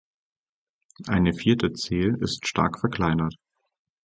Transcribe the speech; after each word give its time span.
Eine 1.05 1.31
vierte 1.31 1.73
Zehe 1.73 2.17
ist 2.21 2.47
stark 2.47 2.79
verkleinert. 2.79 3.35